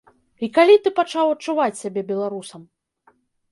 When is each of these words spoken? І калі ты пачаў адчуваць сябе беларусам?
І 0.45 0.47
калі 0.55 0.77
ты 0.87 0.91
пачаў 1.01 1.29
адчуваць 1.35 1.77
сябе 1.83 2.01
беларусам? 2.11 2.61